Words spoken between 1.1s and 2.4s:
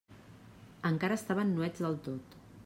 estaven nuets del tot.